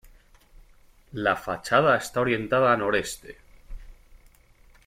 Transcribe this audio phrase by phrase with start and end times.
[1.11, 3.37] La fachada está orientada a noreste.